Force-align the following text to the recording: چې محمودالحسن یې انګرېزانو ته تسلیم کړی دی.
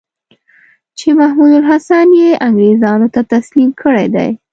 چې 0.97 1.07
محمودالحسن 1.19 2.07
یې 2.21 2.29
انګرېزانو 2.47 3.07
ته 3.13 3.21
تسلیم 3.33 3.69
کړی 3.81 4.07
دی. 4.15 4.29